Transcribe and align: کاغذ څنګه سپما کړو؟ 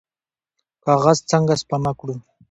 کاغذ 0.83 1.17
څنګه 1.31 1.53
سپما 1.61 1.91
کړو؟ 1.99 2.15